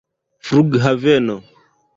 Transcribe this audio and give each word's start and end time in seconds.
flughaveno 0.45 1.37